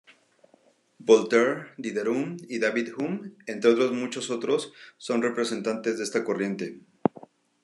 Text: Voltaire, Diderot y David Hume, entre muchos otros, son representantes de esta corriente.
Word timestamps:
Voltaire, 1.05 1.75
Diderot 1.77 2.41
y 2.49 2.57
David 2.57 2.89
Hume, 2.97 3.33
entre 3.45 3.75
muchos 3.91 4.31
otros, 4.31 4.73
son 4.97 5.21
representantes 5.21 5.99
de 5.99 6.03
esta 6.05 6.23
corriente. 6.23 6.79